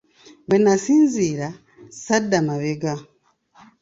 [0.47, 1.47] Bwe nasinziira,
[2.03, 2.93] sadda mabega.